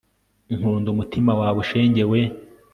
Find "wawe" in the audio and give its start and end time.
1.41-1.59